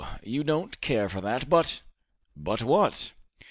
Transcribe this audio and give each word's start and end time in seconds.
you 0.23 0.43
don't 0.43 0.81
care 0.81 1.07
for 1.07 1.21
that. 1.21 1.47
But" 1.47 1.83
"But 2.35 2.63
what?" 2.63 3.11